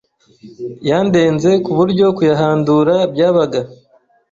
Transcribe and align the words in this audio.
yandenze 0.89 1.49
kuburyo 1.65 2.05
kuyahandura 2.17 2.95
byabaga 3.13 3.59